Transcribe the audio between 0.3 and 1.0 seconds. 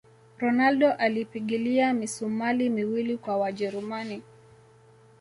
ronaldo